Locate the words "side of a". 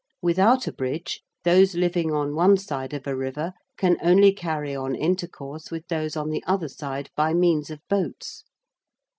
2.57-3.15